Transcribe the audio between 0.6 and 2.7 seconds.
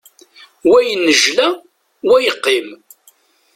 Wa yennejla, wa yeqqim.